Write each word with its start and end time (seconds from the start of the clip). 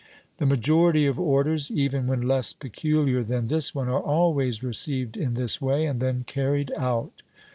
The 0.37 0.47
majority 0.47 1.05
of 1.05 1.19
Orders, 1.19 1.69
even 1.69 2.07
when 2.07 2.21
less 2.27 2.53
peculiar 2.53 3.23
than 3.23 3.49
this 3.49 3.75
one, 3.75 3.87
are 3.87 4.01
always 4.01 4.63
received 4.63 5.15
in 5.15 5.35
this 5.35 5.61
way 5.61 5.85
and 5.85 5.99
then 5.99 6.23
carried 6.25 6.71
out. 6.75 7.21